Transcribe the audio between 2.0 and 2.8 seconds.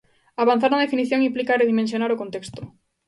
o contexto.